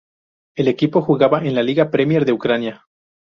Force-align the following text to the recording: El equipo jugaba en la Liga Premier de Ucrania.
El 0.57 0.67
equipo 0.67 1.03
jugaba 1.03 1.41
en 1.45 1.53
la 1.53 1.61
Liga 1.61 1.91
Premier 1.91 2.25
de 2.25 2.33
Ucrania. 2.33 2.87